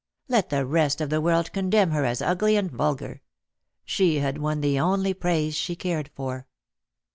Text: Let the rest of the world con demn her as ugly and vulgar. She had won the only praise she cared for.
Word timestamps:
Let 0.27 0.49
the 0.49 0.65
rest 0.65 0.99
of 0.99 1.11
the 1.11 1.21
world 1.21 1.53
con 1.53 1.69
demn 1.69 1.91
her 1.91 2.05
as 2.05 2.23
ugly 2.23 2.55
and 2.57 2.71
vulgar. 2.71 3.21
She 3.85 4.15
had 4.17 4.39
won 4.39 4.61
the 4.61 4.79
only 4.79 5.13
praise 5.13 5.53
she 5.55 5.75
cared 5.75 6.09
for. 6.15 6.47